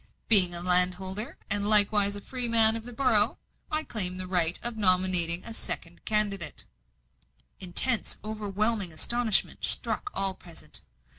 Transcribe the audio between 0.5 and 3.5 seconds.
a landholder, and likewise a freeman of this borough,